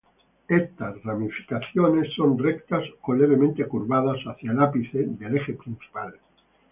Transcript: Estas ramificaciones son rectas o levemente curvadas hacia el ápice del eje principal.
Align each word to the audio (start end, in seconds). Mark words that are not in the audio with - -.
Estas 0.47 1.03
ramificaciones 1.03 2.11
son 2.15 2.39
rectas 2.39 2.81
o 3.03 3.13
levemente 3.13 3.67
curvadas 3.67 4.17
hacia 4.25 4.49
el 4.49 4.59
ápice 4.59 4.97
del 4.97 5.37
eje 5.37 5.53
principal. 5.53 6.15